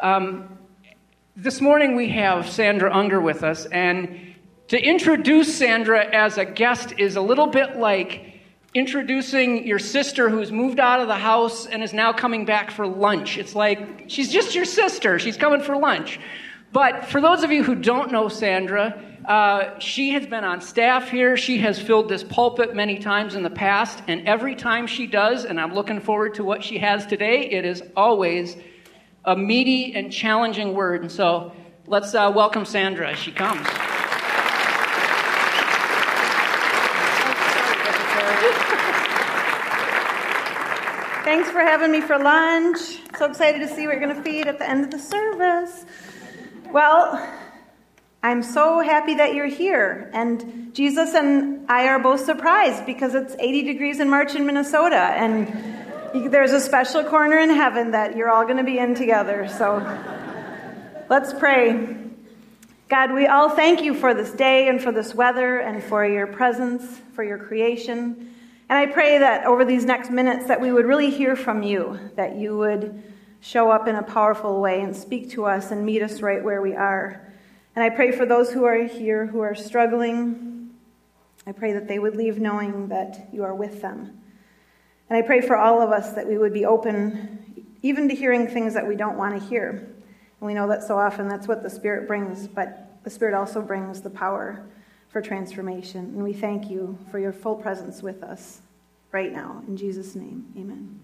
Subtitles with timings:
[0.00, 0.58] Um,
[1.36, 4.34] this morning we have Sandra Unger with us, and
[4.68, 8.34] to introduce Sandra as a guest is a little bit like
[8.74, 12.86] introducing your sister who's moved out of the house and is now coming back for
[12.86, 13.38] lunch.
[13.38, 16.20] It's like she's just your sister, she's coming for lunch.
[16.72, 21.08] But for those of you who don't know Sandra, uh, she has been on staff
[21.08, 21.38] here.
[21.38, 25.46] She has filled this pulpit many times in the past, and every time she does,
[25.46, 28.56] and I'm looking forward to what she has today, it is always
[29.26, 31.02] a meaty and challenging word.
[31.02, 31.52] And so
[31.86, 33.66] let's uh, welcome Sandra as she comes.
[41.24, 42.78] Thanks for having me for lunch.
[43.18, 45.84] So excited to see what you're going to feed at the end of the service.
[46.72, 47.20] Well,
[48.22, 50.08] I'm so happy that you're here.
[50.14, 54.96] And Jesus and I are both surprised because it's 80 degrees in March in Minnesota.
[54.96, 55.48] And
[56.14, 59.48] there's a special corner in heaven that you're all going to be in together.
[59.48, 59.78] So
[61.08, 61.96] let's pray.
[62.88, 66.26] God, we all thank you for this day and for this weather and for your
[66.26, 66.84] presence,
[67.14, 68.34] for your creation.
[68.68, 71.98] And I pray that over these next minutes that we would really hear from you,
[72.16, 73.02] that you would
[73.40, 76.60] show up in a powerful way and speak to us and meet us right where
[76.60, 77.32] we are.
[77.74, 80.70] And I pray for those who are here who are struggling.
[81.46, 84.20] I pray that they would leave knowing that you are with them.
[85.08, 88.48] And I pray for all of us that we would be open even to hearing
[88.48, 89.70] things that we don't want to hear.
[89.70, 93.62] And we know that so often that's what the Spirit brings, but the Spirit also
[93.62, 94.66] brings the power
[95.08, 96.00] for transformation.
[96.00, 98.60] And we thank you for your full presence with us
[99.12, 99.62] right now.
[99.68, 101.00] In Jesus' name, amen.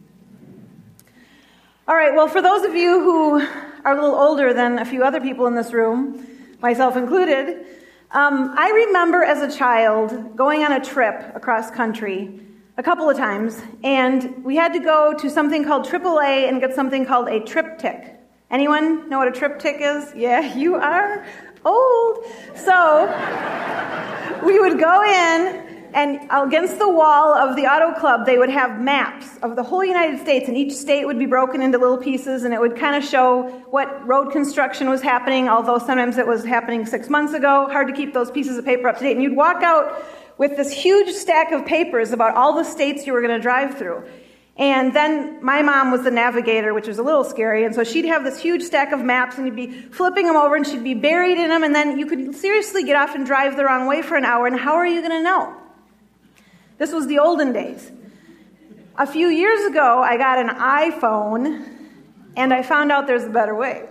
[1.87, 3.41] All right, well, for those of you who
[3.85, 6.27] are a little older than a few other people in this room,
[6.61, 7.67] myself included,
[8.11, 12.41] um, I remember as a child going on a trip across country
[12.77, 16.75] a couple of times, and we had to go to something called AAA and get
[16.75, 18.17] something called a TripTik.
[18.51, 20.15] Anyone know what a TripTik is?
[20.15, 21.27] Yeah, you are
[21.65, 22.25] old.
[22.55, 23.07] So
[24.45, 28.81] we would go in and against the wall of the auto club, they would have
[28.81, 32.45] maps of the whole United States, and each state would be broken into little pieces,
[32.45, 36.45] and it would kind of show what road construction was happening, although sometimes it was
[36.45, 37.69] happening six months ago.
[37.71, 39.13] Hard to keep those pieces of paper up to date.
[39.13, 40.03] And you'd walk out
[40.43, 43.79] with this huge stack of papers about all the states you were going to drive
[43.79, 44.03] through.
[44.57, 47.65] And then my mom was the navigator, which was a little scary.
[47.65, 50.57] And so she'd have this huge stack of maps and you'd be flipping them over
[50.57, 51.63] and she'd be buried in them.
[51.63, 54.49] And then you could seriously get off and drive the wrong way for an hour.
[54.49, 55.57] And how are you going to know?
[56.77, 57.93] This was the olden days.
[58.97, 61.69] A few years ago, I got an iPhone
[62.37, 63.89] and I found out there's a better way.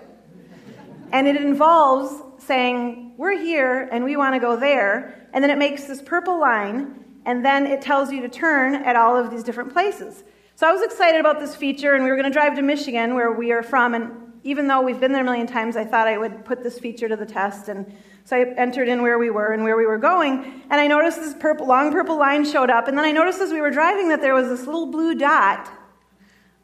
[1.13, 5.27] And it involves saying, We're here and we want to go there.
[5.33, 8.95] And then it makes this purple line and then it tells you to turn at
[8.95, 10.23] all of these different places.
[10.55, 13.15] So I was excited about this feature and we were going to drive to Michigan
[13.15, 13.93] where we are from.
[13.93, 16.79] And even though we've been there a million times, I thought I would put this
[16.79, 17.91] feature to the test and
[18.23, 21.17] so I entered in where we were and where we were going, and I noticed
[21.17, 24.09] this purple, long purple line showed up, and then I noticed as we were driving
[24.09, 25.71] that there was this little blue dot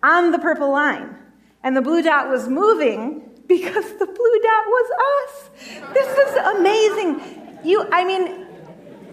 [0.04, 1.16] on the purple line.
[1.64, 5.50] And the blue dot was moving because the blue dot was us.
[5.94, 7.60] This is amazing.
[7.64, 8.46] You, I mean,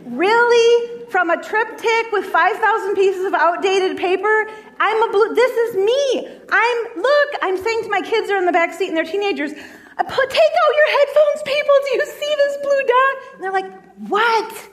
[0.06, 0.90] really?
[1.10, 4.46] From a TripTik with 5,000 pieces of outdated paper?
[4.80, 6.28] I'm a blue, this is me.
[6.50, 9.04] I'm, look, I'm saying to my kids who are in the back seat and they're
[9.04, 11.74] teenagers, uh, Take out your headphones, people.
[11.84, 13.16] Do you see this blue dot?
[13.34, 13.72] And they're like,
[14.08, 14.70] What?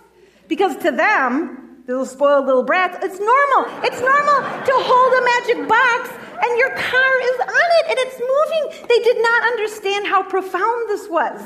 [0.48, 3.86] Because to them, little spoiled little brats, it's normal.
[3.86, 6.10] It's normal to hold a magic box
[6.42, 8.88] and your car is on it and it's moving.
[8.88, 11.40] They did not understand how profound this was.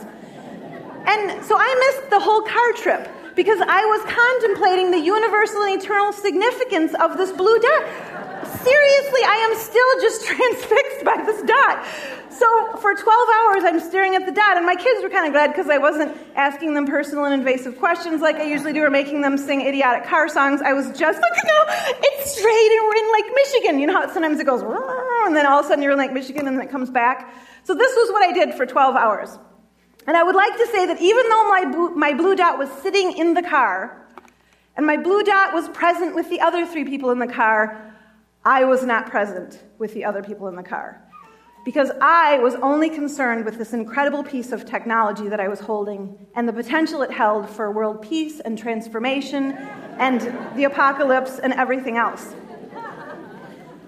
[1.08, 5.82] And so I missed the whole car trip because I was contemplating the universal and
[5.82, 7.84] eternal significance of this blue dot.
[8.64, 11.86] Seriously, I am still just transfixed by this dot.
[12.30, 15.32] So for 12 hours, I'm staring at the dot, and my kids were kind of
[15.32, 18.90] glad because I wasn't asking them personal and invasive questions like I usually do or
[18.90, 20.62] making them sing idiotic car songs.
[20.62, 21.60] I was just like, no,
[22.02, 23.80] it's straight, and we're in Lake Michigan.
[23.80, 26.14] You know how sometimes it goes, and then all of a sudden you're in Lake
[26.14, 27.34] Michigan, and then it comes back.
[27.64, 29.40] So this was what I did for 12 hours.
[30.08, 31.66] And I would like to say that even though my
[31.96, 34.06] my blue dot was sitting in the car,
[34.78, 37.85] and my blue dot was present with the other three people in the car,
[38.46, 41.02] I was not present with the other people in the car
[41.66, 46.28] because I was only concerned with this incredible piece of technology that I was holding
[46.36, 49.54] and the potential it held for world peace and transformation
[49.98, 50.22] and
[50.56, 52.36] the apocalypse and everything else.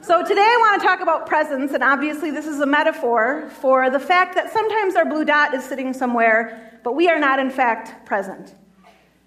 [0.02, 3.90] So, today I want to talk about presence, and obviously, this is a metaphor for
[3.90, 7.52] the fact that sometimes our blue dot is sitting somewhere, but we are not, in
[7.52, 8.56] fact, present.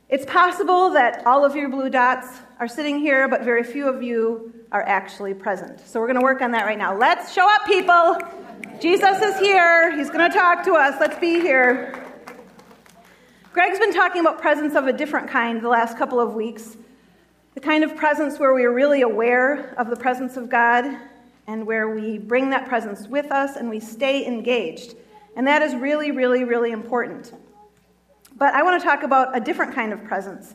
[0.09, 4.03] It's possible that all of your blue dots are sitting here, but very few of
[4.03, 5.81] you are actually present.
[5.81, 6.95] So we're going to work on that right now.
[6.95, 8.19] Let's show up, people.
[8.79, 9.97] Jesus is here.
[9.97, 11.01] He's going to talk to us.
[11.01, 12.05] Let's be here.
[13.55, 16.77] Greg's been talking about presence of a different kind the last couple of weeks.
[17.55, 20.85] The kind of presence where we are really aware of the presence of God
[21.47, 24.97] and where we bring that presence with us and we stay engaged.
[25.35, 27.33] And that is really, really, really important.
[28.37, 30.55] But I want to talk about a different kind of presence.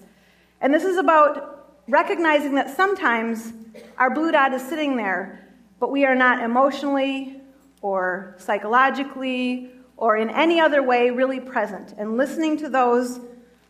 [0.62, 1.55] And this is about
[1.87, 3.53] recognizing that sometimes
[3.97, 5.47] our blue dot is sitting there,
[5.79, 7.41] but we are not emotionally
[7.81, 13.19] or psychologically or in any other way really present and listening to those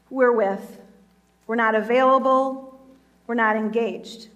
[0.10, 0.82] we're with.
[1.48, 2.80] We're not available,
[3.28, 4.30] we're not engaged.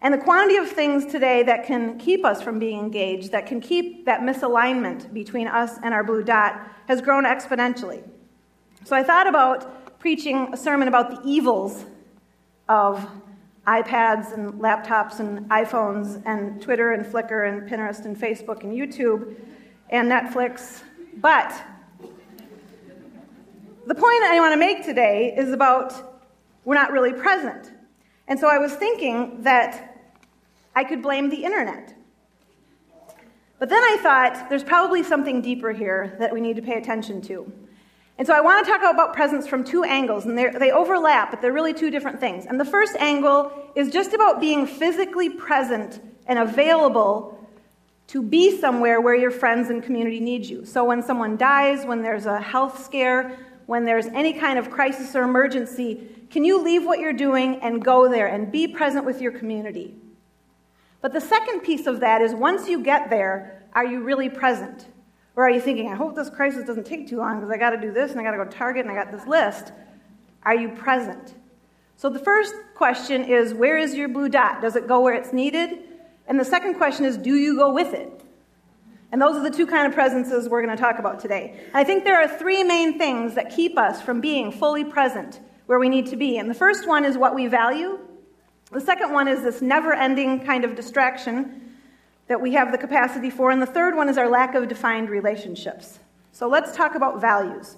[0.00, 3.60] And the quantity of things today that can keep us from being engaged, that can
[3.60, 8.02] keep that misalignment between us and our blue dot, has grown exponentially.
[8.84, 11.84] So I thought about preaching a sermon about the evils
[12.68, 13.08] of
[13.66, 19.36] iPads and laptops and iPhones and Twitter and Flickr and Pinterest and Facebook and YouTube
[19.90, 20.82] and Netflix.
[21.16, 21.52] But
[23.86, 26.22] the point I want to make today is about
[26.64, 27.72] we're not really present.
[28.26, 30.12] And so I was thinking that
[30.74, 31.94] I could blame the internet.
[33.58, 37.20] But then I thought there's probably something deeper here that we need to pay attention
[37.22, 37.50] to.
[38.18, 41.40] And so I want to talk about presence from two angles, and they overlap, but
[41.40, 42.46] they're really two different things.
[42.46, 47.38] And the first angle is just about being physically present and available
[48.08, 50.64] to be somewhere where your friends and community need you.
[50.64, 55.14] So when someone dies, when there's a health scare, when there's any kind of crisis
[55.14, 59.20] or emergency, can you leave what you're doing and go there and be present with
[59.20, 59.94] your community?
[61.00, 64.86] But the second piece of that is once you get there, are you really present?
[65.38, 67.70] Or are you thinking, I hope this crisis doesn't take too long because I got
[67.70, 69.70] to do this and I got to go Target and I got this list?
[70.42, 71.34] Are you present?
[71.94, 74.60] So the first question is, where is your blue dot?
[74.60, 75.78] Does it go where it's needed?
[76.26, 78.24] And the second question is, do you go with it?
[79.12, 81.54] And those are the two kind of presences we're going to talk about today.
[81.66, 85.38] And I think there are three main things that keep us from being fully present
[85.66, 86.38] where we need to be.
[86.38, 88.00] And the first one is what we value.
[88.72, 91.67] The second one is this never ending kind of distraction
[92.28, 93.50] that we have the capacity for.
[93.50, 95.98] And the third one is our lack of defined relationships.
[96.32, 97.76] So let's talk about values.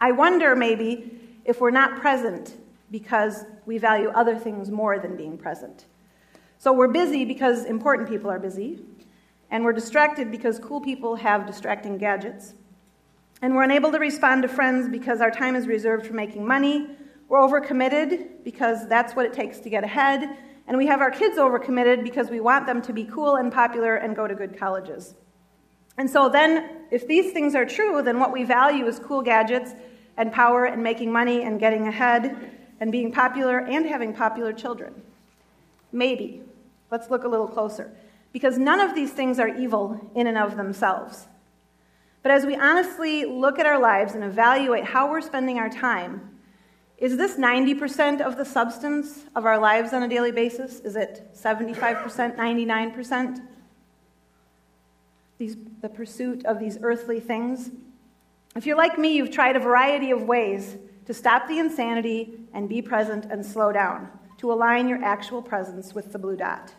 [0.00, 2.56] I wonder maybe if we're not present
[2.90, 5.86] because we value other things more than being present.
[6.58, 8.80] So we're busy because important people are busy,
[9.50, 12.54] and we're distracted because cool people have distracting gadgets.
[13.42, 16.88] And we're unable to respond to friends because our time is reserved for making money.
[17.28, 20.36] We're overcommitted because that's what it takes to get ahead.
[20.68, 23.96] And we have our kids overcommitted because we want them to be cool and popular
[23.96, 25.14] and go to good colleges.
[25.98, 29.72] And so then, if these things are true, then what we value is cool gadgets
[30.16, 35.02] and power and making money and getting ahead and being popular and having popular children.
[35.92, 36.42] Maybe.
[36.90, 37.90] Let's look a little closer.
[38.32, 41.26] Because none of these things are evil in and of themselves.
[42.22, 46.35] But as we honestly look at our lives and evaluate how we're spending our time,
[46.98, 50.80] is this 90% of the substance of our lives on a daily basis?
[50.80, 53.42] Is it 75%, 99%?
[55.38, 57.70] These, the pursuit of these earthly things?
[58.54, 62.66] If you're like me, you've tried a variety of ways to stop the insanity and
[62.66, 64.08] be present and slow down
[64.38, 66.72] to align your actual presence with the blue dot.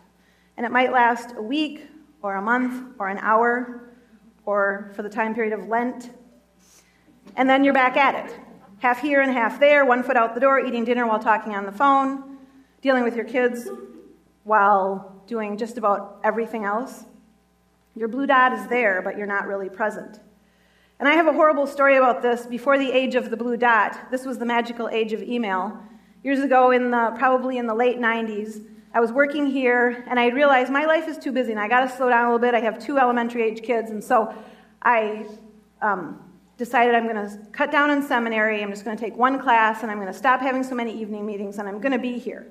[0.56, 1.86] And it might last a week
[2.22, 3.90] or a month or an hour
[4.44, 6.10] or for the time period of Lent.
[7.36, 8.36] And then you're back at it.
[8.80, 11.66] Half here and half there, one foot out the door, eating dinner while talking on
[11.66, 12.38] the phone,
[12.80, 13.68] dealing with your kids
[14.44, 17.04] while doing just about everything else.
[17.96, 20.20] Your blue dot is there, but you're not really present.
[21.00, 22.46] And I have a horrible story about this.
[22.46, 25.76] Before the age of the blue dot, this was the magical age of email.
[26.22, 30.28] Years ago, in the, probably in the late 90s, I was working here and I
[30.28, 32.54] realized my life is too busy and I got to slow down a little bit.
[32.54, 34.32] I have two elementary age kids, and so
[34.82, 35.26] I
[35.82, 36.27] um,
[36.58, 38.62] decided I'm going to cut down on seminary.
[38.62, 40.92] I'm just going to take one class and I'm going to stop having so many
[41.00, 42.46] evening meetings and I'm going to be here.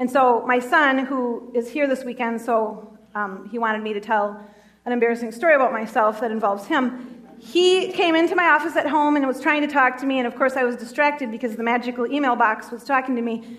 [0.00, 4.00] And so my son, who is here this weekend, so um, he wanted me to
[4.00, 4.44] tell
[4.84, 9.16] an embarrassing story about myself that involves him he came into my office at home
[9.16, 11.62] and was trying to talk to me, and of course I was distracted because the
[11.62, 13.58] magical email box was talking to me.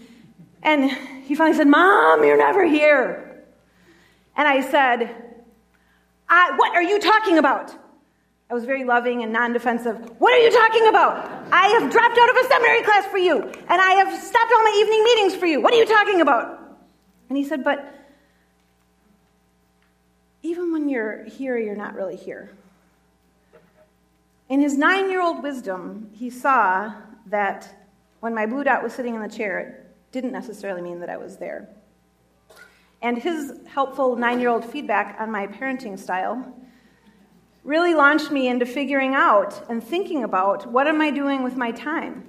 [0.61, 0.91] And
[1.23, 3.45] he finally said, Mom, you're never here.
[4.35, 5.15] And I said,
[6.27, 7.73] I, What are you talking about?
[8.50, 9.96] I was very loving and non defensive.
[10.20, 11.48] What are you talking about?
[11.51, 14.63] I have dropped out of a seminary class for you, and I have stopped all
[14.63, 15.62] my evening meetings for you.
[15.62, 16.77] What are you talking about?
[17.29, 17.94] And he said, But
[20.41, 22.50] even when you're here, you're not really here.
[24.50, 26.91] In his nine year old wisdom, he saw
[27.27, 27.86] that
[28.20, 31.18] when my blue dot was sitting in the chair, it didn't necessarily mean that I
[31.18, 31.70] was there.
[33.03, 36.51] And his helpful nine year old feedback on my parenting style
[37.63, 41.71] really launched me into figuring out and thinking about what am I doing with my
[41.71, 42.27] time?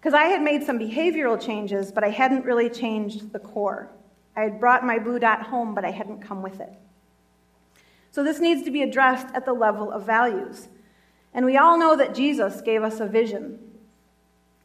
[0.00, 3.90] Because I had made some behavioral changes, but I hadn't really changed the core.
[4.36, 6.72] I had brought my blue dot home, but I hadn't come with it.
[8.10, 10.68] So this needs to be addressed at the level of values.
[11.34, 13.58] And we all know that Jesus gave us a vision.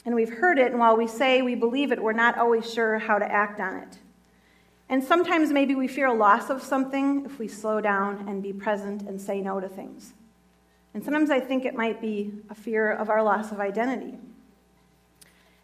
[0.06, 2.98] And we've heard it, and while we say we believe it, we're not always sure
[2.98, 3.98] how to act on it.
[4.92, 8.52] And sometimes maybe we fear a loss of something if we slow down and be
[8.52, 10.12] present and say no to things.
[10.94, 14.18] And sometimes I think it might be a fear of our loss of identity.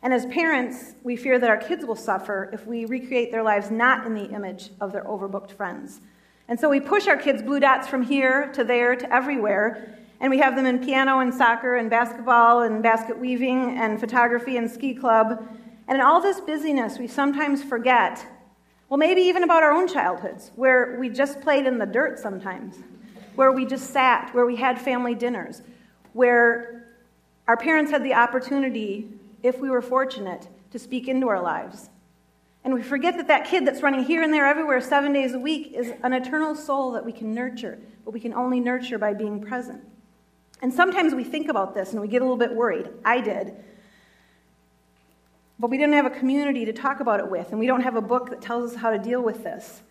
[0.01, 3.69] And as parents, we fear that our kids will suffer if we recreate their lives
[3.69, 5.99] not in the image of their overbooked friends.
[6.47, 10.31] And so we push our kids' blue dots from here to there to everywhere, and
[10.31, 14.71] we have them in piano and soccer and basketball and basket weaving and photography and
[14.71, 15.45] ski club.
[15.89, 18.25] And in all this busyness, we sometimes forget
[18.89, 22.75] well, maybe even about our own childhoods, where we just played in the dirt sometimes,
[23.35, 25.61] where we just sat, where we had family dinners,
[26.13, 26.87] where
[27.47, 29.09] our parents had the opportunity,
[29.43, 31.89] if we were fortunate, to speak into our lives.
[32.63, 35.39] And we forget that that kid that's running here and there everywhere seven days a
[35.39, 39.13] week is an eternal soul that we can nurture, but we can only nurture by
[39.13, 39.81] being present.
[40.61, 42.89] And sometimes we think about this and we get a little bit worried.
[43.05, 43.53] I did
[45.59, 47.95] but we didn't have a community to talk about it with, and we don't have
[47.95, 49.81] a book that tells us how to deal with this.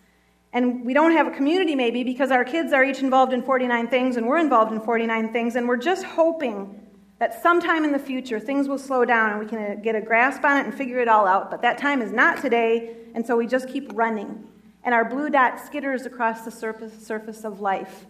[0.53, 3.89] And we don't have a community maybe because our kids are each involved in 49
[3.89, 6.83] things and we're involved in 49 things, and we're just hoping
[7.19, 10.43] that sometime in the future things will slow down and we can get a grasp
[10.45, 11.49] on it and figure it all out.
[11.49, 14.47] But that time is not today, and so we just keep running.
[14.83, 18.05] And our blue dot skitters across the surface, surface of life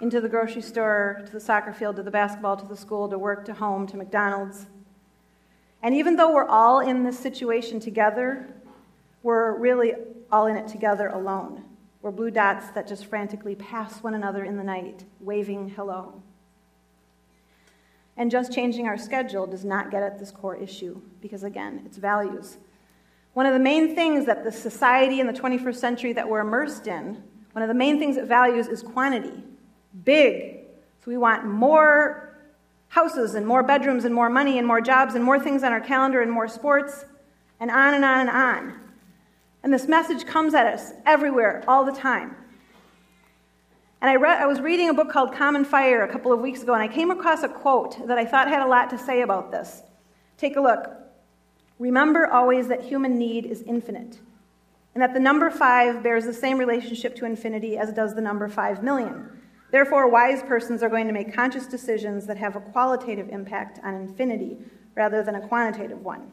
[0.00, 3.18] into the grocery store, to the soccer field, to the basketball, to the school, to
[3.18, 4.66] work, to home, to McDonald's.
[5.82, 8.48] And even though we're all in this situation together,
[9.22, 9.94] we're really
[10.30, 11.64] all in it together alone.
[12.02, 16.22] We're blue dots that just frantically pass one another in the night, waving hello.
[18.16, 21.98] And just changing our schedule does not get at this core issue because, again, it's
[21.98, 22.58] values.
[23.34, 26.88] One of the main things that the society in the 21st century that we're immersed
[26.88, 29.44] in, one of the main things it values is quantity.
[30.04, 30.60] Big.
[31.04, 32.27] So we want more
[32.88, 35.80] houses and more bedrooms and more money and more jobs and more things on our
[35.80, 37.04] calendar and more sports
[37.60, 38.80] and on and on and on.
[39.62, 42.34] And this message comes at us everywhere, all the time.
[44.00, 46.72] And I, I was reading a book called Common Fire a couple of weeks ago,
[46.72, 49.50] and I came across a quote that I thought had a lot to say about
[49.50, 49.82] this.
[50.36, 50.88] Take a look.
[51.80, 54.18] Remember always that human need is infinite,
[54.94, 58.48] and that the number five bears the same relationship to infinity as does the number
[58.48, 59.37] five million.
[59.70, 63.94] Therefore, wise persons are going to make conscious decisions that have a qualitative impact on
[63.94, 64.58] infinity
[64.94, 66.30] rather than a quantitative one.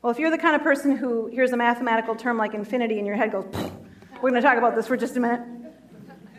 [0.00, 3.06] Well, if you're the kind of person who hears a mathematical term like infinity and
[3.06, 3.46] your head goes,
[4.22, 5.40] we're going to talk about this for just a minute.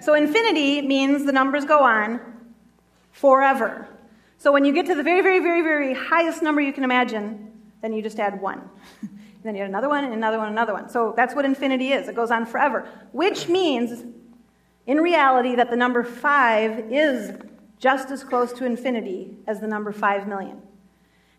[0.02, 2.22] So, infinity means the numbers go on
[3.12, 3.88] forever.
[4.38, 7.52] So, when you get to the very, very, very, very highest number you can imagine,
[7.82, 8.70] then you just add one.
[9.02, 10.88] and then you add another one, and another one, another one.
[10.90, 12.08] So, that's what infinity is.
[12.08, 14.06] It goes on forever, which means
[14.88, 17.38] in reality, that the number five is
[17.80, 20.62] just as close to infinity as the number five million.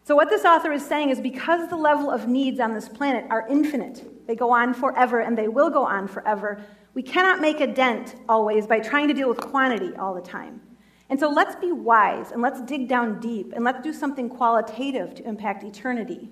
[0.04, 3.24] So, what this author is saying is because the level of needs on this planet
[3.30, 6.62] are infinite, they go on forever and they will go on forever,
[6.94, 10.60] we cannot make a dent always by trying to deal with quantity all the time.
[11.08, 15.14] And so, let's be wise and let's dig down deep and let's do something qualitative
[15.16, 16.30] to impact eternity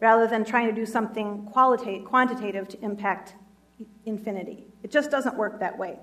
[0.00, 3.34] rather than trying to do something quantitative to impact
[4.04, 4.71] infinity.
[4.82, 5.98] It just doesn't work that way.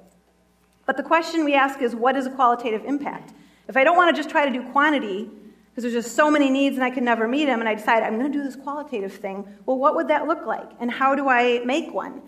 [0.86, 3.33] But the question we ask is what is a qualitative impact?
[3.67, 5.29] If I don't want to just try to do quantity,
[5.69, 8.01] because there's just so many needs and I can never meet them, and I decide
[8.01, 10.69] I'm going to do this qualitative thing, well, what would that look like?
[10.79, 12.21] And how do I make one?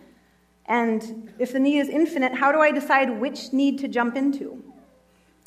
[0.68, 4.64] And if the need is infinite, how do I decide which need to jump into?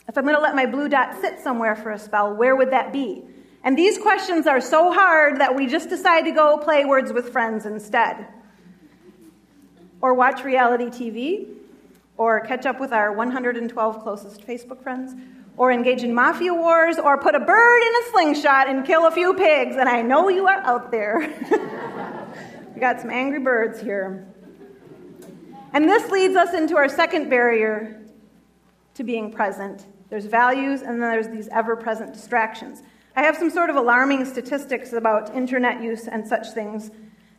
[0.08, 2.72] If I'm going to let my blue dot sit somewhere for a spell, where would
[2.72, 3.22] that be?
[3.62, 7.30] And these questions are so hard that we just decide to go play words with
[7.30, 8.26] friends instead
[10.04, 11.46] or watch reality TV,
[12.18, 15.14] or catch up with our 112 closest Facebook friends,
[15.56, 19.10] or engage in mafia wars, or put a bird in a slingshot and kill a
[19.10, 19.76] few pigs.
[19.76, 21.20] And I know you are out there.
[22.74, 24.26] we got some angry birds here.
[25.72, 28.02] And this leads us into our second barrier
[28.96, 29.86] to being present.
[30.10, 32.82] There's values, and then there's these ever present distractions.
[33.16, 36.90] I have some sort of alarming statistics about internet use and such things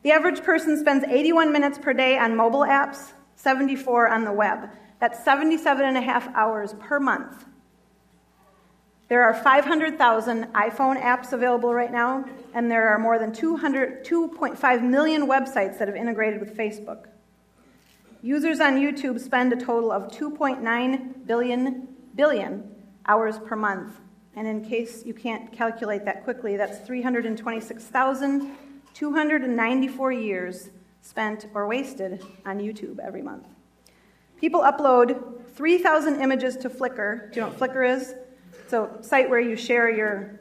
[0.06, 4.70] the average person spends 81 minutes per day on mobile apps, 74 on the web.
[5.00, 7.46] That's 77 and a half hours per month.
[9.08, 14.84] There are 500,000 iPhone apps available right now, and there are more than 200, 2.5
[14.84, 17.08] million websites that have integrated with Facebook.
[18.22, 22.76] Users on YouTube spend a total of 2.9 billion billion
[23.08, 24.00] hours per month.
[24.36, 26.78] And in case you can't calculate that quickly, that's
[28.96, 30.70] 326,294 years
[31.02, 33.46] spent or wasted on YouTube every month.
[34.40, 37.32] People upload 3,000 images to Flickr.
[37.32, 38.16] Do you know what Flickr is?
[38.64, 40.40] It's a site where you share your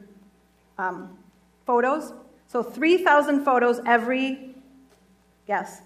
[0.77, 1.17] um,
[1.65, 2.13] photos.
[2.47, 4.55] So 3,000 photos every,
[5.47, 5.81] guess,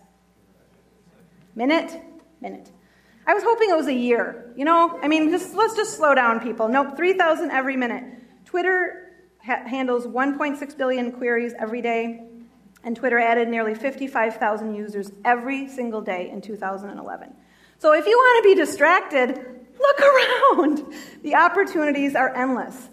[1.56, 2.02] minute?
[2.40, 2.70] Minute.
[3.26, 4.54] I was hoping it was a year.
[4.56, 6.68] You know, I mean, just, let's just slow down, people.
[6.68, 8.04] Nope, 3,000 every minute.
[8.46, 9.10] Twitter
[9.44, 12.29] ha- handles 1.6 billion queries every day,
[12.84, 17.34] and Twitter added nearly 55,000 users every single day in 2011.
[17.78, 19.28] So if you want to be distracted,
[19.80, 20.94] look around.
[21.24, 22.90] The opportunities are endless.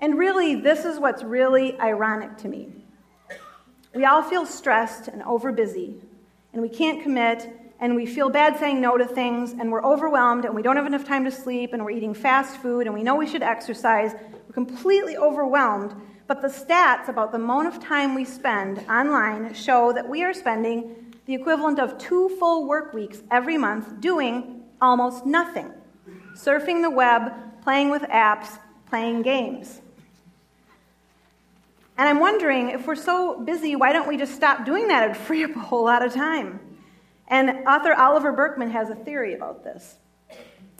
[0.00, 2.68] And really, this is what's really ironic to me.
[3.94, 6.00] We all feel stressed and overbusy,
[6.52, 7.48] and we can't commit,
[7.80, 10.86] and we feel bad saying no to things, and we're overwhelmed, and we don't have
[10.86, 14.12] enough time to sleep, and we're eating fast food, and we know we should exercise.
[14.46, 15.94] We're completely overwhelmed,
[16.28, 20.34] but the stats about the amount of time we spend online show that we are
[20.34, 20.94] spending
[21.24, 25.72] the equivalent of two full work weeks every month doing almost nothing
[26.34, 27.32] surfing the web,
[27.62, 28.58] playing with apps,
[28.88, 29.80] playing games.
[31.96, 35.16] And I'm wondering if we're so busy, why don't we just stop doing that It'd
[35.26, 36.60] free up a whole lot of time?
[37.26, 39.96] And author Oliver Burkeman has a theory about this.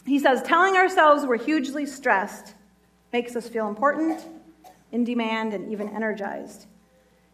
[0.07, 2.55] He says, telling ourselves we're hugely stressed
[3.13, 4.25] makes us feel important,
[4.93, 6.67] in demand, and even energized.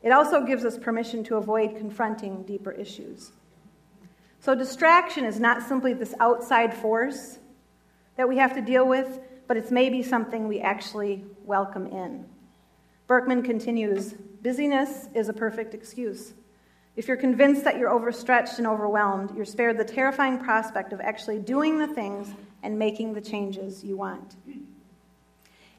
[0.02, 3.32] It also gives us permission to avoid confronting deeper issues.
[4.40, 7.38] So, distraction is not simply this outside force
[8.16, 12.26] that we have to deal with, but it's maybe something we actually welcome in.
[13.06, 16.34] Burkeman continues busyness is a perfect excuse.
[16.96, 21.38] If you're convinced that you're overstretched and overwhelmed, you're spared the terrifying prospect of actually
[21.38, 22.28] doing the things
[22.62, 24.36] and making the changes you want.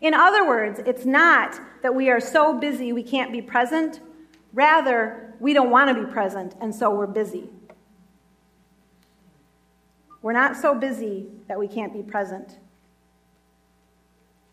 [0.02, 4.02] In other words, it's not that we are so busy we can't be present.
[4.54, 7.50] Rather, we don't want to be present, and so we're busy.
[10.22, 12.58] We're not so busy that we can't be present.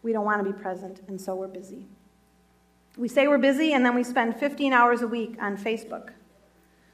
[0.02, 1.87] We don't want to be present, and so we're busy.
[2.96, 6.11] We say we're busy, and then we spend 15 hours a week on Facebook.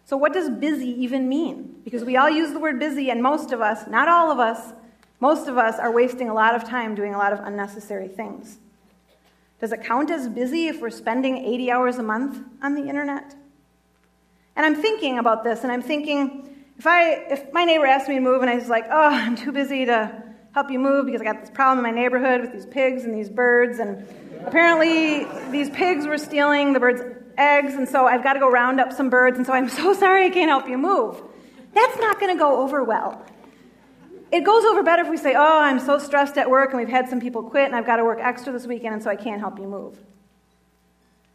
[0.05, 1.81] So, what does busy even mean?
[1.85, 4.73] Because we all use the word busy, and most of us, not all of us,
[5.21, 8.59] most of us are wasting a lot of time doing a lot of unnecessary things.
[9.61, 13.35] Does it count as busy if we're spending 80 hours a month on the internet?
[14.55, 18.15] And I'm thinking about this, and I'm thinking, if, I, if my neighbor asked me
[18.15, 21.21] to move and I was like, oh, I'm too busy to help you move because
[21.21, 24.07] I got this problem in my neighborhood with these pigs and these birds, and
[24.47, 27.03] apparently these pigs were stealing the birds'
[27.37, 29.93] eggs, and so I've got to go round up some birds, and so I'm so
[30.05, 31.21] sorry I can't help you move.
[31.75, 33.25] That's not going to go over well.
[34.31, 36.89] It goes over better if we say, oh, I'm so stressed at work, and we've
[36.89, 39.17] had some people quit, and I've got to work extra this weekend, and so I
[39.17, 39.99] can't help you move.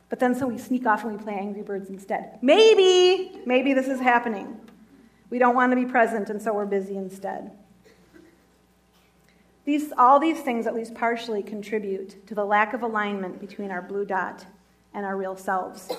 [0.09, 2.37] But then so we sneak off and we play Angry Birds instead.
[2.43, 4.59] Maybe, maybe this is happening.
[5.31, 7.49] We don't want to be present, and so we're busy instead.
[9.65, 13.81] These, all these things at least partially contribute to the lack of alignment between our
[13.81, 14.45] blue dot
[14.93, 15.89] and our real selves.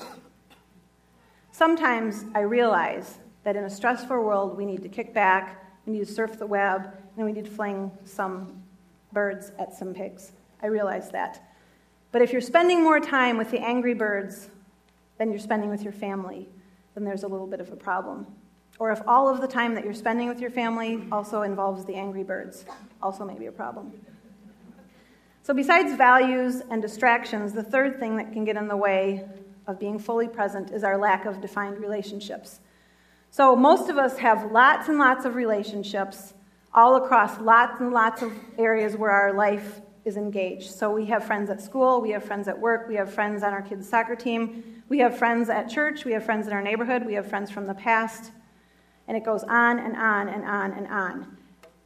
[1.51, 6.07] Sometimes I realize that in a stressful world, we need to kick back, we need
[6.07, 8.63] to surf the web, and we need to fling some
[9.13, 10.33] birds at some pigs.
[10.63, 11.51] I realize that.
[12.13, 14.49] But if you're spending more time with the angry birds
[15.19, 16.49] than you're spending with your family,
[16.95, 18.27] then there's a little bit of a problem.
[18.79, 21.95] Or if all of the time that you're spending with your family also involves the
[21.95, 22.65] angry birds,
[23.03, 23.93] also maybe a problem.
[25.43, 29.29] So, besides values and distractions, the third thing that can get in the way
[29.67, 32.61] of being fully present is our lack of defined relationships.
[33.35, 36.35] So, most of us have lots and lots of relationships
[36.73, 40.71] all across lots and lots of areas where our life is engaged.
[40.71, 43.53] So, we have friends at school, we have friends at work, we have friends on
[43.53, 47.05] our kids' soccer team, we have friends at church, we have friends in our neighborhood,
[47.05, 48.31] we have friends from the past.
[49.09, 51.37] And it goes on and on and on and on.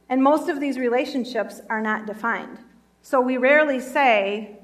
[0.07, 2.59] And most of these relationships are not defined.
[3.01, 4.59] So we rarely say,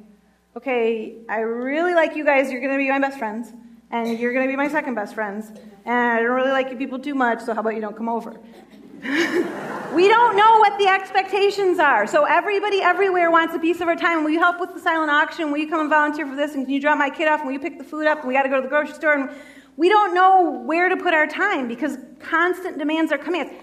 [0.56, 3.54] okay, I really like you guys, you're going to be my best friends,
[3.89, 5.52] and you're going to be my second best friends,
[5.86, 8.10] and I don't really like you people too much, so how about you don't come
[8.10, 8.32] over?
[9.93, 12.08] we don't know what the expectations are.
[12.08, 14.24] So everybody everywhere wants a piece of our time.
[14.24, 15.52] Will you help with the silent auction?
[15.52, 16.56] Will you come and volunteer for this?
[16.56, 17.41] And can you drop my kid off?
[17.41, 18.19] And will you pick the food up?
[18.19, 19.13] And we got to go to the grocery store.
[19.13, 19.30] And
[19.78, 23.54] we don't know where to put our time because constant demands are coming.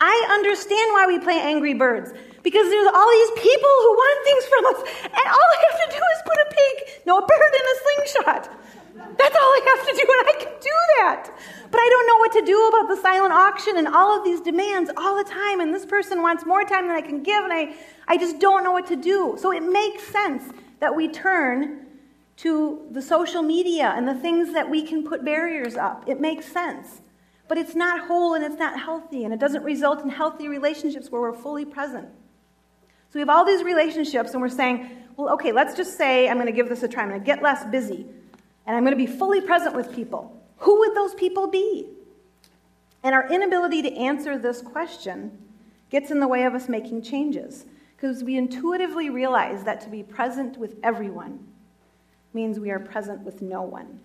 [0.00, 4.44] I understand why we play Angry Birds because there's all these people who want things
[4.46, 7.52] from us, and all I have to do is put a pig, no, a bird
[7.54, 8.50] in a slingshot.
[8.94, 11.30] That's all I have to do, and I can do that.
[11.70, 14.40] But I don't know what to do about the silent auction and all of these
[14.40, 15.60] demands all the time.
[15.60, 17.74] And this person wants more time than I can give, and I,
[18.08, 19.36] I just don't know what to do.
[19.40, 20.44] So it makes sense
[20.80, 21.86] that we turn
[22.36, 26.04] to the social media and the things that we can put barriers up.
[26.08, 27.00] It makes sense.
[27.48, 31.10] But it's not whole and it's not healthy, and it doesn't result in healthy relationships
[31.10, 32.08] where we're fully present.
[33.10, 36.36] So we have all these relationships, and we're saying, well, okay, let's just say I'm
[36.36, 37.02] going to give this a try.
[37.02, 38.06] I'm going to get less busy,
[38.66, 40.40] and I'm going to be fully present with people.
[40.58, 41.88] Who would those people be?
[43.02, 45.38] And our inability to answer this question
[45.90, 50.02] gets in the way of us making changes because we intuitively realize that to be
[50.02, 51.46] present with everyone
[52.32, 54.00] means we are present with no one.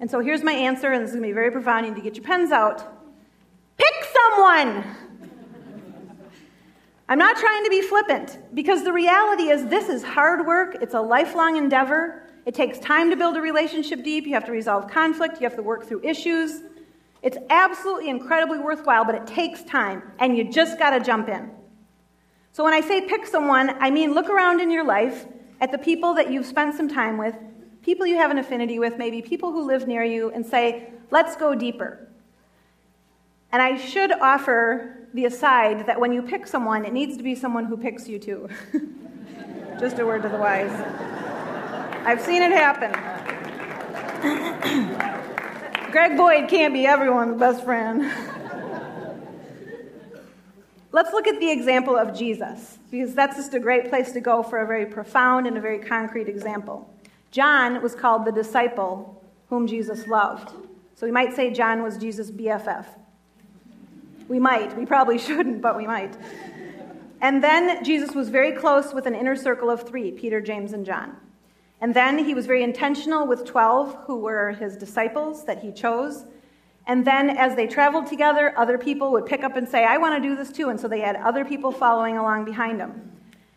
[0.00, 1.84] And so here's my answer, and this is going to be very profound.
[1.84, 2.84] You need to get your pens out.
[3.76, 4.84] Pick someone!
[7.08, 10.94] I'm not trying to be flippant because the reality is this is hard work, it's
[10.94, 12.27] a lifelong endeavor.
[12.48, 14.26] It takes time to build a relationship deep.
[14.26, 16.62] You have to resolve conflict, you have to work through issues.
[17.20, 21.50] It's absolutely incredibly worthwhile, but it takes time, and you just got to jump in.
[22.52, 25.26] So when I say pick someone, I mean look around in your life
[25.60, 27.36] at the people that you've spent some time with,
[27.82, 31.36] people you have an affinity with, maybe people who live near you, and say, let's
[31.36, 32.08] go deeper.
[33.52, 37.34] And I should offer the aside that when you pick someone, it needs to be
[37.34, 38.48] someone who picks you too.
[39.78, 41.17] Just a word to the wise.
[42.04, 42.92] I've seen it happen.
[45.90, 48.10] Greg Boyd can't be everyone's best friend.
[50.90, 54.42] Let's look at the example of Jesus, because that's just a great place to go
[54.42, 56.92] for a very profound and a very concrete example.
[57.30, 60.50] John was called the disciple whom Jesus loved.
[60.94, 62.86] So we might say John was Jesus' BFF.
[64.28, 64.76] We might.
[64.76, 66.16] We probably shouldn't, but we might.
[67.20, 70.86] And then Jesus was very close with an inner circle of three Peter, James, and
[70.86, 71.16] John.
[71.80, 76.24] And then he was very intentional with 12 who were his disciples that he chose.
[76.86, 80.20] And then as they traveled together, other people would pick up and say, I want
[80.20, 80.70] to do this too.
[80.70, 83.12] And so they had other people following along behind them.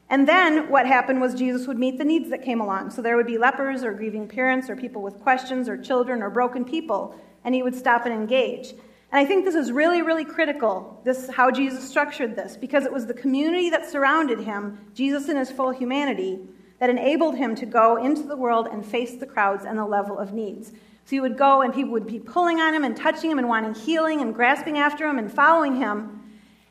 [0.10, 2.91] And then what happened was Jesus would meet the needs that came along.
[2.91, 6.29] So there would be lepers or grieving parents or people with questions or children or
[6.29, 7.15] broken people.
[7.45, 8.71] And he would stop and engage.
[9.12, 12.93] And I think this is really, really critical, this how Jesus structured this, because it
[12.93, 16.39] was the community that surrounded him, Jesus in his full humanity,
[16.82, 20.17] that enabled him to go into the world and face the crowds and the level
[20.17, 20.72] of needs.
[20.72, 23.48] So he would go and people would be pulling on him and touching him and
[23.48, 26.24] wanting healing and grasping after him and following him.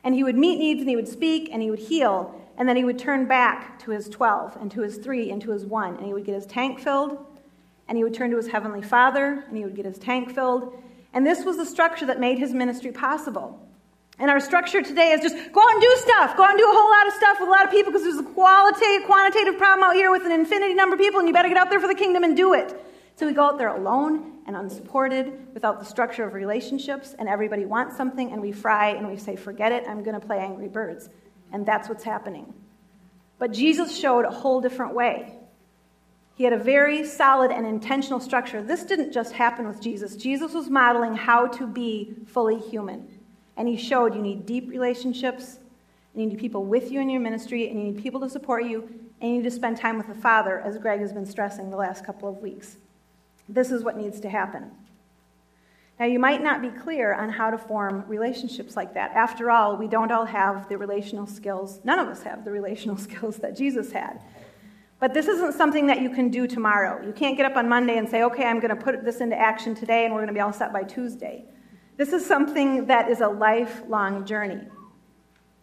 [0.03, 2.35] And he would meet needs and he would speak and he would heal.
[2.57, 5.51] And then he would turn back to his 12 and to his 3 and to
[5.51, 5.95] his 1.
[5.95, 7.25] And he would get his tank filled
[7.87, 10.77] and he would turn to his heavenly father and he would get his tank filled
[11.13, 13.59] and this was the structure that made his ministry possible.
[14.21, 16.37] And our structure today is just go out and do stuff.
[16.37, 18.03] Go out and do a whole lot of stuff with a lot of people because
[18.03, 21.33] there's a qualitative, quantitative problem out here with an infinity number of people, and you
[21.33, 22.71] better get out there for the kingdom and do it.
[23.15, 27.65] So we go out there alone and unsupported without the structure of relationships, and everybody
[27.65, 30.67] wants something, and we fry and we say, forget it, I'm going to play Angry
[30.67, 31.09] Birds.
[31.51, 32.53] And that's what's happening.
[33.39, 35.35] But Jesus showed a whole different way.
[36.35, 38.61] He had a very solid and intentional structure.
[38.61, 40.15] This didn't just happen with Jesus.
[40.15, 43.07] Jesus was modeling how to be fully human.
[43.57, 45.59] And he showed you need deep relationships,
[46.15, 48.89] you need people with you in your ministry, and you need people to support you,
[49.21, 51.77] and you need to spend time with the Father, as Greg has been stressing the
[51.77, 52.77] last couple of weeks.
[53.47, 54.71] This is what needs to happen.
[55.99, 59.11] Now, you might not be clear on how to form relationships like that.
[59.11, 61.79] After all, we don't all have the relational skills.
[61.83, 64.19] None of us have the relational skills that Jesus had.
[64.99, 67.05] But this isn't something that you can do tomorrow.
[67.05, 69.35] You can't get up on Monday and say, okay, I'm going to put this into
[69.35, 71.43] action today and we're going to be all set by Tuesday.
[72.01, 74.63] This is something that is a lifelong journey.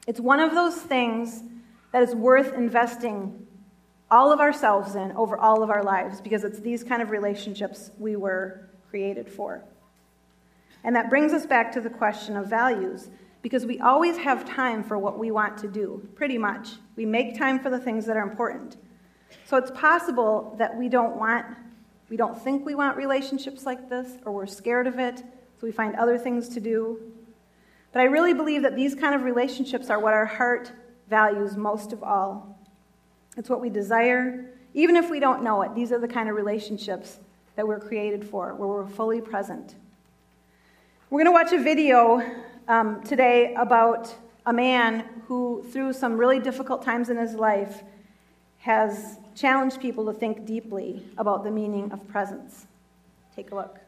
[0.06, 1.42] It's one of those things
[1.90, 3.44] that is worth investing
[4.08, 7.90] all of ourselves in over all of our lives because it's these kind of relationships
[7.98, 9.64] we were created for.
[10.84, 13.08] And that brings us back to the question of values
[13.42, 16.68] because we always have time for what we want to do, pretty much.
[16.94, 18.76] We make time for the things that are important.
[19.44, 21.46] So it's possible that we don't want,
[22.08, 25.24] we don't think we want relationships like this, or we're scared of it,
[25.58, 27.00] so we find other things to do.
[27.92, 30.70] But I really believe that these kind of relationships are what our heart
[31.08, 32.56] values most of all.
[33.36, 34.52] It's what we desire.
[34.74, 37.18] Even if we don't know it, these are the kind of relationships
[37.56, 39.74] that we're created for, where we're fully present.
[41.10, 42.22] We're going to watch a video
[42.68, 44.14] um, today about
[44.46, 47.82] a man who, through some really difficult times in his life,
[48.58, 52.66] has challenged people to think deeply about the meaning of presence.
[53.34, 53.78] Take a look.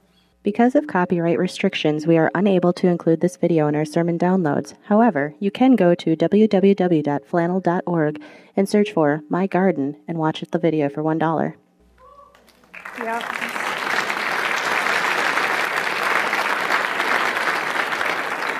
[0.42, 4.72] Because of copyright restrictions, we are unable to include this video in our sermon downloads.
[4.85, 8.22] However, you can go to www.flannel.org
[8.57, 11.53] and search for My Garden and watch the video for $1.
[13.00, 13.22] Yep.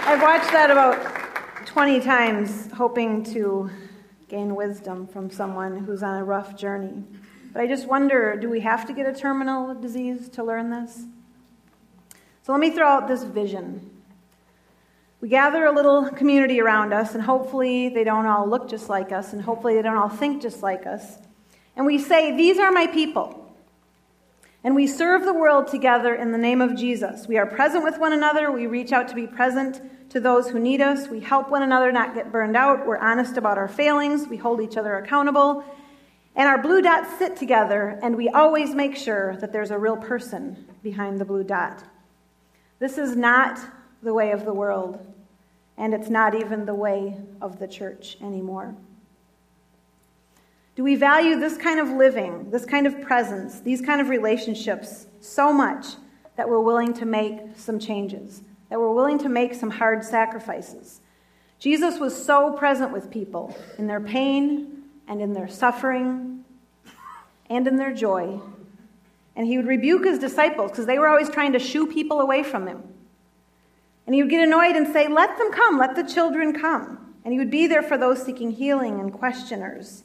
[0.07, 0.99] I've watched that about
[1.64, 3.71] 20 times, hoping to
[4.29, 7.05] gain wisdom from someone who's on a rough journey.
[7.55, 11.07] But I just wonder do we have to get a terminal disease to learn this?
[12.42, 13.90] So let me throw out this vision.
[15.20, 19.12] We gather a little community around us, and hopefully they don't all look just like
[19.12, 21.18] us, and hopefully they don't all think just like us.
[21.76, 23.37] And we say, These are my people.
[24.62, 27.26] And we serve the world together in the name of Jesus.
[27.26, 28.53] We are present with one another.
[28.53, 31.09] We reach out to be present to those who need us.
[31.09, 32.87] We help one another not get burned out.
[32.87, 34.29] We're honest about our failings.
[34.29, 35.64] We hold each other accountable.
[36.37, 39.96] And our blue dots sit together, and we always make sure that there's a real
[39.96, 41.83] person behind the blue dot.
[42.81, 43.61] This is not
[44.03, 44.99] the way of the world,
[45.77, 48.75] and it's not even the way of the church anymore.
[50.77, 55.07] Do we value this kind of living, this kind of presence, these kind of relationships
[55.21, 55.87] so much
[56.37, 58.40] that we're willing to make some changes,
[58.71, 61.03] that we're willing to make some hard sacrifices?
[61.59, 66.47] Jesus was so present with people in their pain and in their suffering
[67.51, 68.40] and in their joy.
[69.37, 72.43] And he would rebuke his disciples because they were always trying to shoo people away
[72.43, 72.83] from him.
[74.07, 77.14] And he would get annoyed and say, Let them come, let the children come.
[77.25, 80.05] And he would be there for those seeking healing and questioners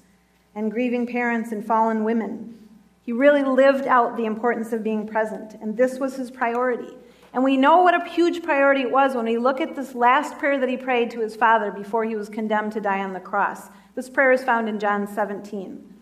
[0.54, 2.58] and grieving parents and fallen women.
[3.02, 6.96] He really lived out the importance of being present, and this was his priority.
[7.34, 10.40] And we know what a huge priority it was when we look at this last
[10.40, 13.20] prayer that he prayed to his Father before he was condemned to die on the
[13.20, 13.70] cross.
[13.94, 15.94] This prayer is found in John 17.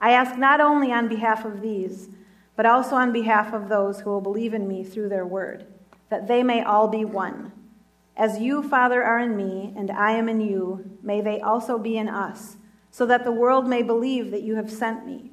[0.00, 2.08] I ask not only on behalf of these,
[2.56, 5.66] but also on behalf of those who will believe in me through their word,
[6.10, 7.52] that they may all be one.
[8.16, 11.96] As you, Father, are in me, and I am in you, may they also be
[11.96, 12.56] in us
[12.92, 15.32] so that the world may believe that you have sent me.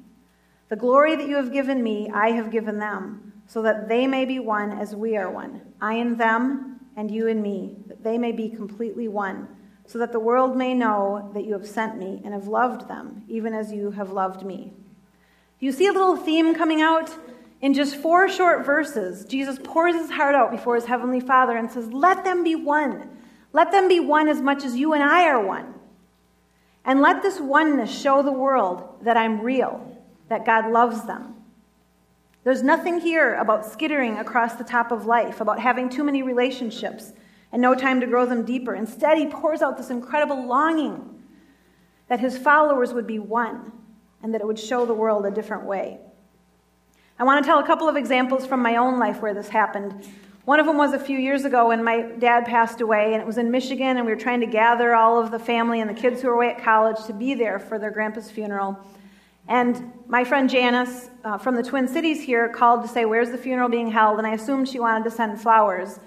[0.70, 4.24] The glory that you have given me, I have given them, so that they may
[4.24, 5.60] be one as we are one.
[5.80, 9.46] I in them, and you in me, that they may be completely one,
[9.86, 13.24] so that the world may know that you have sent me and have loved them,
[13.28, 14.72] even as you have loved me.
[15.60, 17.14] You see a little theme coming out?
[17.60, 21.70] In just four short verses, Jesus pours his heart out before his heavenly Father and
[21.70, 23.10] says, Let them be one.
[23.52, 25.74] Let them be one as much as you and I are one.
[26.86, 31.34] And let this oneness show the world that I'm real, that God loves them.
[32.42, 37.12] There's nothing here about skittering across the top of life, about having too many relationships
[37.52, 38.74] and no time to grow them deeper.
[38.74, 41.22] Instead, he pours out this incredible longing
[42.08, 43.72] that his followers would be one
[44.22, 45.98] and that it would show the world a different way.
[47.18, 50.06] I want to tell a couple of examples from my own life where this happened.
[50.46, 53.26] One of them was a few years ago when my dad passed away, and it
[53.26, 55.94] was in Michigan, and we were trying to gather all of the family and the
[55.94, 58.78] kids who were away at college to be there for their grandpa's funeral.
[59.48, 63.38] And my friend Janice uh, from the Twin Cities here called to say, Where's the
[63.38, 64.18] funeral being held?
[64.18, 66.00] And I assumed she wanted to send flowers.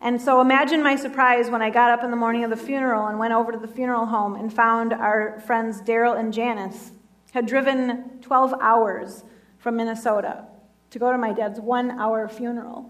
[0.00, 3.06] And so imagine my surprise when I got up in the morning of the funeral
[3.06, 6.92] and went over to the funeral home and found our friends Daryl and Janice
[7.34, 9.24] had driven 12 hours
[9.58, 10.44] from Minnesota
[10.90, 12.88] to go to my dad's one hour funeral.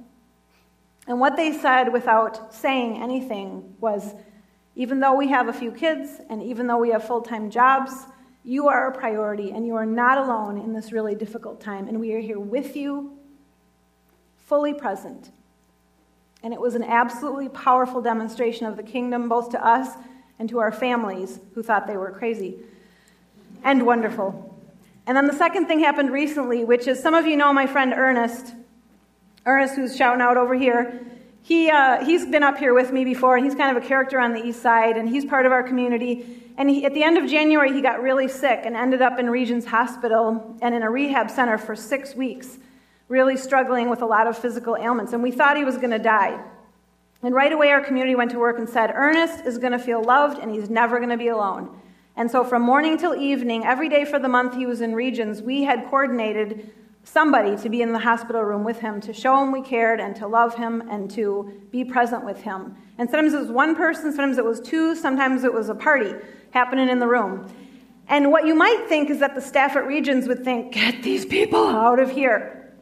[1.06, 4.14] And what they said without saying anything was
[4.76, 7.92] even though we have a few kids and even though we have full time jobs,
[8.44, 11.88] you are a priority and you are not alone in this really difficult time.
[11.88, 13.16] And we are here with you,
[14.36, 15.30] fully present.
[16.42, 19.96] And it was an absolutely powerful demonstration of the kingdom, both to us
[20.38, 22.58] and to our families who thought they were crazy
[23.64, 24.54] and wonderful.
[25.06, 27.92] And then the second thing happened recently, which is some of you know my friend
[27.94, 28.54] Ernest.
[29.44, 31.04] Ernest, who's shouting out over here,
[31.42, 34.18] he, uh, he's been up here with me before, and he's kind of a character
[34.18, 36.42] on the east side, and he's part of our community.
[36.56, 39.28] And he, at the end of January, he got really sick and ended up in
[39.28, 42.58] Regions Hospital and in a rehab center for six weeks,
[43.08, 45.12] really struggling with a lot of physical ailments.
[45.12, 46.42] And we thought he was going to die.
[47.22, 50.02] And right away, our community went to work and said, Ernest is going to feel
[50.02, 51.78] loved, and he's never going to be alone.
[52.16, 55.42] And so, from morning till evening, every day for the month he was in Regions,
[55.42, 56.72] we had coordinated
[57.02, 60.16] somebody to be in the hospital room with him to show him we cared and
[60.16, 62.76] to love him and to be present with him.
[62.98, 66.14] And sometimes it was one person, sometimes it was two, sometimes it was a party
[66.52, 67.46] happening in the room.
[68.08, 71.24] And what you might think is that the staff at Regions would think, get these
[71.26, 72.72] people out of here.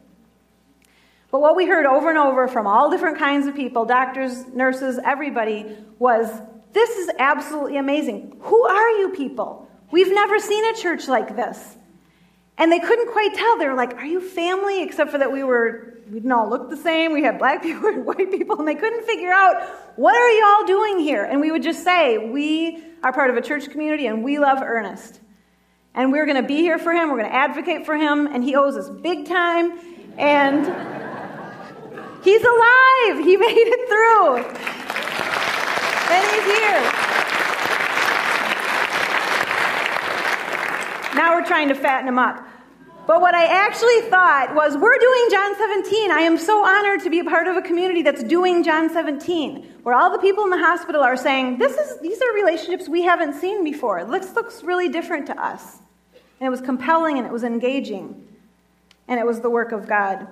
[1.31, 4.99] But what we heard over and over from all different kinds of people doctors, nurses,
[5.03, 6.29] everybody was,
[6.73, 8.37] this is absolutely amazing.
[8.41, 9.69] Who are you people?
[9.91, 11.77] We've never seen a church like this.
[12.57, 13.57] And they couldn't quite tell.
[13.57, 14.83] They were like, Are you family?
[14.83, 17.13] Except for that we were, we didn't all look the same.
[17.13, 19.63] We had black people and white people, and they couldn't figure out,
[19.95, 21.23] What are you all doing here?
[21.23, 24.59] And we would just say, We are part of a church community and we love
[24.61, 25.19] Ernest.
[25.93, 27.09] And we're going to be here for him.
[27.09, 28.25] We're going to advocate for him.
[28.27, 29.77] And he owes us big time.
[30.17, 30.65] And
[32.23, 33.25] he's alive.
[33.25, 34.82] He made it through.
[36.21, 36.81] He's here.
[41.15, 42.45] Now we're trying to fatten him up.
[43.05, 46.11] But what I actually thought was, we're doing John 17.
[46.11, 49.79] I am so honored to be a part of a community that's doing John 17,
[49.83, 53.03] where all the people in the hospital are saying, this is, these are relationships we
[53.03, 54.05] haven't seen before.
[54.05, 55.79] This looks really different to us.
[56.39, 58.25] And it was compelling and it was engaging.
[59.09, 60.25] And it was the work of God.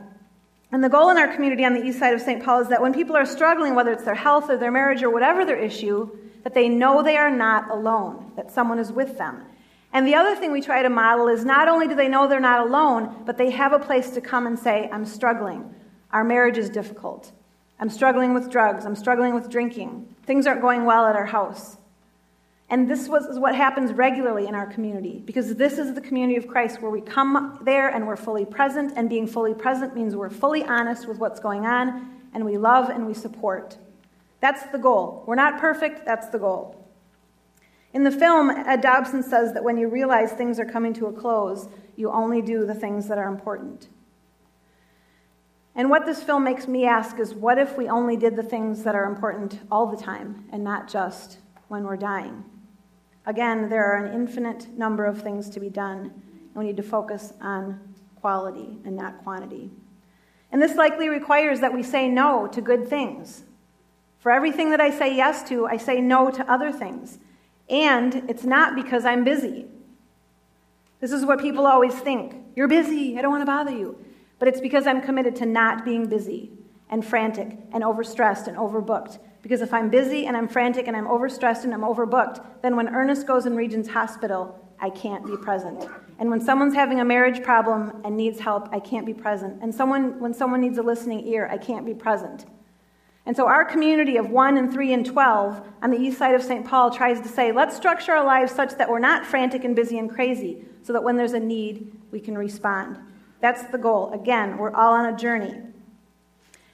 [0.71, 2.43] And the goal in our community on the east side of St.
[2.43, 5.09] Paul is that when people are struggling, whether it's their health or their marriage or
[5.09, 6.09] whatever their issue,
[6.43, 9.43] that they know they are not alone, that someone is with them.
[9.93, 12.39] And the other thing we try to model is not only do they know they're
[12.39, 15.75] not alone, but they have a place to come and say, I'm struggling.
[16.11, 17.31] Our marriage is difficult.
[17.79, 18.85] I'm struggling with drugs.
[18.85, 20.15] I'm struggling with drinking.
[20.25, 21.77] Things aren't going well at our house.
[22.71, 26.47] And this was what happens regularly in our community because this is the community of
[26.47, 28.93] Christ where we come there and we're fully present.
[28.95, 32.89] And being fully present means we're fully honest with what's going on and we love
[32.89, 33.77] and we support.
[34.39, 35.25] That's the goal.
[35.27, 36.89] We're not perfect, that's the goal.
[37.93, 41.11] In the film, Ed Dobson says that when you realize things are coming to a
[41.11, 43.89] close, you only do the things that are important.
[45.75, 48.83] And what this film makes me ask is what if we only did the things
[48.83, 52.45] that are important all the time and not just when we're dying?
[53.25, 56.83] Again, there are an infinite number of things to be done, and we need to
[56.83, 57.79] focus on
[58.19, 59.69] quality and not quantity.
[60.51, 63.43] And this likely requires that we say no to good things.
[64.19, 67.19] For everything that I say yes to, I say no to other things.
[67.69, 69.65] And it's not because I'm busy.
[70.99, 72.35] This is what people always think.
[72.55, 73.17] You're busy.
[73.17, 73.97] I don't want to bother you.
[74.39, 76.51] But it's because I'm committed to not being busy
[76.89, 79.17] and frantic and overstressed and overbooked.
[79.41, 82.89] Because if I'm busy and I'm frantic and I'm overstressed and I'm overbooked, then when
[82.89, 85.87] Ernest goes in Regions Hospital, I can't be present.
[86.19, 89.61] And when someone's having a marriage problem and needs help, I can't be present.
[89.61, 92.45] And someone, when someone needs a listening ear, I can't be present.
[93.25, 96.41] And so our community of 1 and 3 and 12 on the east side of
[96.41, 96.65] St.
[96.65, 99.99] Paul tries to say, let's structure our lives such that we're not frantic and busy
[99.99, 102.97] and crazy, so that when there's a need, we can respond.
[103.39, 104.11] That's the goal.
[104.11, 105.61] Again, we're all on a journey.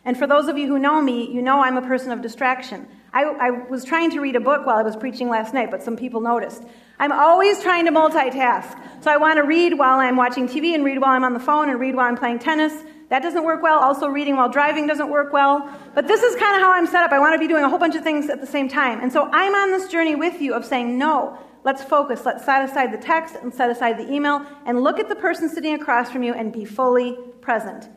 [0.07, 2.87] And for those of you who know me, you know I'm a person of distraction.
[3.13, 5.83] I, I, was trying to read a book while I was preaching last night, but
[5.83, 6.63] some people noticed.
[6.97, 9.03] I'm always trying to multitask.
[9.03, 11.39] So I want to read while I'm watching TV and read while I'm on the
[11.39, 12.73] phone and read while I'm playing tennis
[13.09, 13.79] that doesn't work well.
[13.79, 15.69] Also, reading while driving doesn't work well.
[15.93, 17.11] But this is kind of how I'm set up.
[17.11, 18.99] I want to be doing a whole bunch of things at the same time.
[19.01, 22.25] And so I'm on this journey with you of saying, no, let's focus.
[22.25, 25.47] Let's set aside the text and set aside the email and look at the person
[25.47, 27.89] sitting across from you and be fully present.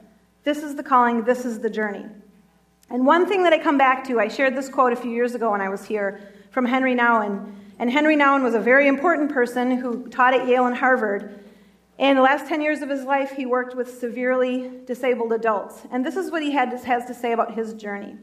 [0.43, 2.07] This is the calling, this is the journey.
[2.89, 5.35] And one thing that I come back to, I shared this quote a few years
[5.35, 7.53] ago when I was here from Henry Nouwen.
[7.79, 11.39] And Henry Nouwen was a very important person who taught at Yale and Harvard.
[11.99, 15.83] In the last 10 years of his life, he worked with severely disabled adults.
[15.93, 18.17] And this is what he had, has to say about his journey.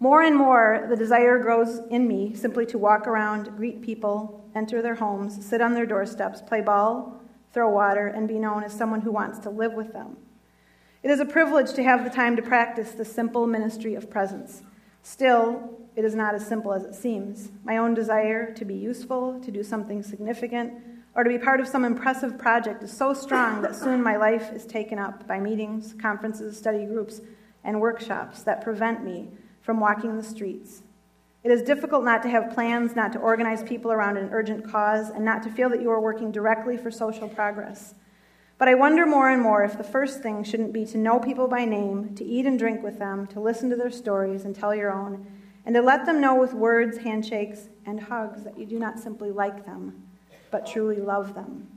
[0.00, 4.82] More and more, the desire grows in me simply to walk around, greet people, enter
[4.82, 7.20] their homes, sit on their doorsteps, play ball,
[7.52, 10.16] throw water, and be known as someone who wants to live with them.
[11.04, 14.62] It is a privilege to have the time to practice the simple ministry of presence.
[15.02, 17.50] Still, it is not as simple as it seems.
[17.62, 20.72] My own desire to be useful, to do something significant,
[21.14, 24.50] or to be part of some impressive project is so strong that soon my life
[24.54, 27.20] is taken up by meetings, conferences, study groups,
[27.64, 29.28] and workshops that prevent me
[29.60, 30.84] from walking the streets.
[31.42, 35.10] It is difficult not to have plans, not to organize people around an urgent cause,
[35.10, 37.94] and not to feel that you are working directly for social progress.
[38.64, 41.48] But I wonder more and more if the first thing shouldn't be to know people
[41.48, 44.74] by name, to eat and drink with them, to listen to their stories and tell
[44.74, 45.26] your own,
[45.66, 49.30] and to let them know with words, handshakes, and hugs that you do not simply
[49.30, 50.04] like them,
[50.50, 51.68] but truly love them.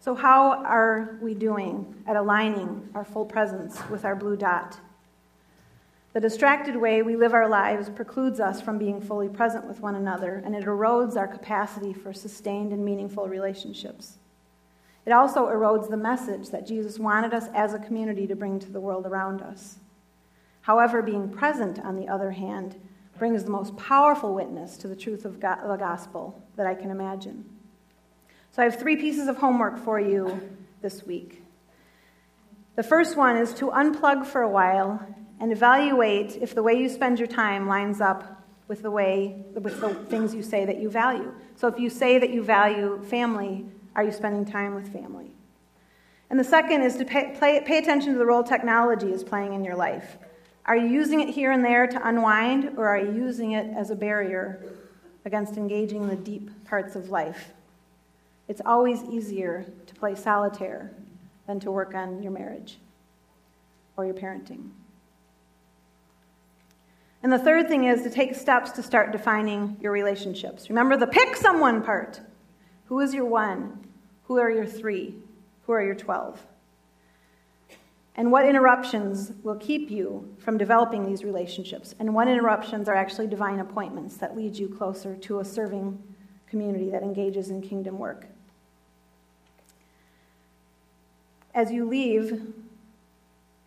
[0.00, 4.80] So, how are we doing at aligning our full presence with our blue dot?
[6.12, 9.94] The distracted way we live our lives precludes us from being fully present with one
[9.94, 14.18] another, and it erodes our capacity for sustained and meaningful relationships.
[15.04, 18.70] It also erodes the message that Jesus wanted us as a community to bring to
[18.70, 19.78] the world around us.
[20.60, 22.76] However, being present, on the other hand,
[23.18, 27.44] brings the most powerful witness to the truth of the gospel that I can imagine.
[28.52, 30.40] So I have three pieces of homework for you
[30.82, 31.42] this week.
[32.76, 35.04] The first one is to unplug for a while
[35.40, 39.80] and evaluate if the way you spend your time lines up with the way with
[39.80, 41.34] the things you say that you value.
[41.56, 45.32] So if you say that you value family, are you spending time with family?
[46.30, 49.52] And the second is to pay, pay, pay attention to the role technology is playing
[49.52, 50.16] in your life.
[50.64, 53.90] Are you using it here and there to unwind, or are you using it as
[53.90, 54.64] a barrier
[55.24, 57.52] against engaging the deep parts of life?
[58.48, 60.92] It's always easier to play solitaire
[61.46, 62.78] than to work on your marriage
[63.96, 64.70] or your parenting.
[67.22, 70.68] And the third thing is to take steps to start defining your relationships.
[70.68, 72.20] Remember the pick someone part.
[72.86, 73.86] Who is your one?
[74.24, 75.14] Who are your three?
[75.66, 76.44] Who are your 12?
[78.14, 81.94] And what interruptions will keep you from developing these relationships?
[81.98, 86.02] And what interruptions are actually divine appointments that lead you closer to a serving
[86.46, 88.26] community that engages in kingdom work?
[91.54, 92.52] As you leave,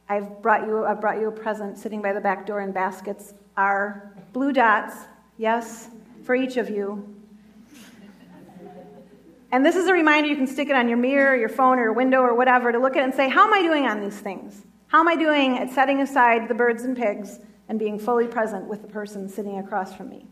[0.08, 3.34] I've brought you, I've brought you a present sitting by the back door in baskets
[3.58, 4.96] are blue dots,
[5.38, 5.90] yes,
[6.24, 7.15] for each of you.
[9.56, 11.84] And this is a reminder you can stick it on your mirror, your phone, or
[11.84, 14.02] your window, or whatever to look at it and say, How am I doing on
[14.02, 14.66] these things?
[14.88, 17.40] How am I doing at setting aside the birds and pigs
[17.70, 20.28] and being fully present with the person sitting across from me?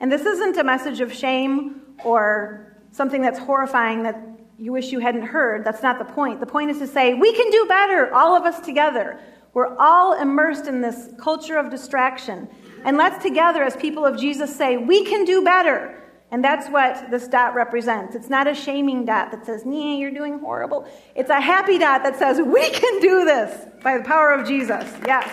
[0.00, 4.18] And this isn't a message of shame or something that's horrifying that
[4.58, 5.62] you wish you hadn't heard.
[5.62, 6.40] That's not the point.
[6.40, 9.20] The point is to say, we can do better, all of us together.
[9.52, 12.48] We're all immersed in this culture of distraction.
[12.86, 16.00] And let's together, as people of Jesus, say, we can do better.
[16.34, 18.16] And that's what this dot represents.
[18.16, 20.84] It's not a shaming dot that says, nee, you're doing horrible.
[21.14, 24.92] It's a happy dot that says, we can do this by the power of Jesus.
[25.06, 25.28] Yes.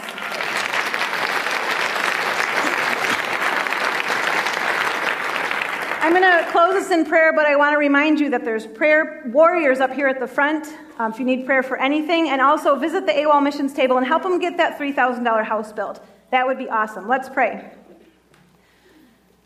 [6.04, 8.68] I'm going to close this in prayer, but I want to remind you that there's
[8.68, 10.68] prayer warriors up here at the front
[11.00, 12.30] um, if you need prayer for anything.
[12.30, 16.00] And also visit the AWOL missions table and help them get that $3,000 house built.
[16.30, 17.08] That would be awesome.
[17.08, 17.72] Let's pray.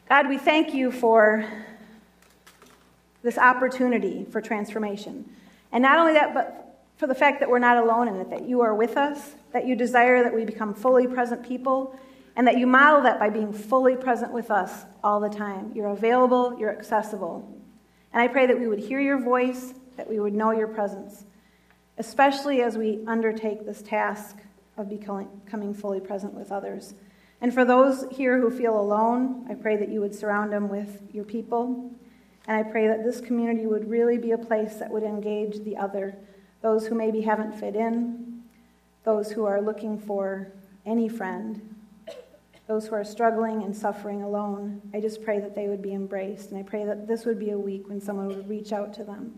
[0.07, 1.43] God, we thank you for
[3.23, 5.27] this opportunity for transformation.
[5.71, 8.47] And not only that, but for the fact that we're not alone in it, that
[8.47, 11.99] you are with us, that you desire that we become fully present people,
[12.35, 15.71] and that you model that by being fully present with us all the time.
[15.73, 17.51] You're available, you're accessible.
[18.13, 21.25] And I pray that we would hear your voice, that we would know your presence,
[21.97, 24.37] especially as we undertake this task
[24.77, 26.93] of becoming fully present with others.
[27.41, 31.01] And for those here who feel alone, I pray that you would surround them with
[31.13, 31.91] your people.
[32.47, 35.77] And I pray that this community would really be a place that would engage the
[35.77, 36.15] other,
[36.61, 38.43] those who maybe haven't fit in,
[39.03, 40.51] those who are looking for
[40.85, 41.75] any friend,
[42.67, 44.81] those who are struggling and suffering alone.
[44.93, 46.51] I just pray that they would be embraced.
[46.51, 49.03] And I pray that this would be a week when someone would reach out to
[49.03, 49.37] them.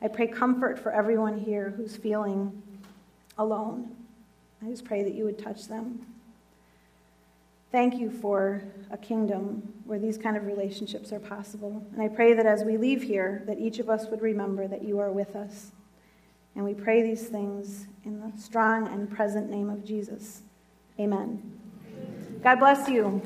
[0.00, 2.62] I pray comfort for everyone here who's feeling
[3.38, 3.94] alone.
[4.64, 6.06] I just pray that you would touch them.
[7.72, 11.82] Thank you for a kingdom where these kind of relationships are possible.
[11.92, 14.84] And I pray that as we leave here, that each of us would remember that
[14.84, 15.72] you are with us.
[16.54, 20.42] And we pray these things in the strong and present name of Jesus.
[21.00, 21.58] Amen.
[22.42, 23.22] God bless you.